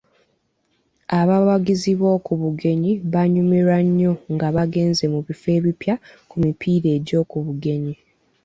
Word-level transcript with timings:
Abawagizi 1.19 1.91
b'oku 1.99 2.31
bugenyi 2.41 2.91
banyumirwa 3.13 3.77
nnyo 3.87 4.13
nga 4.33 4.47
bagenze 4.55 5.03
mu 5.13 5.19
bifo 5.25 5.47
ebipya 5.57 5.95
ku 6.29 6.35
mipiira 6.43 6.87
egy'oku 6.97 7.35
bugenyi. 7.45 7.95